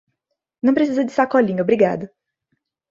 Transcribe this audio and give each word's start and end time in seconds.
Não 0.63 0.73
precisa 0.73 1.05
de 1.05 1.11
sacolinha, 1.11 1.61
obrigado. 1.61 2.09